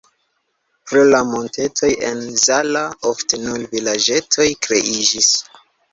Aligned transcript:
Pro 0.91 1.01
la 1.09 1.17
montetoj 1.33 1.91
en 2.09 2.23
Zala 2.45 2.83
ofte 3.11 3.41
nur 3.45 3.69
vilaĝetoj 3.75 4.49
kreiĝis. 4.69 5.29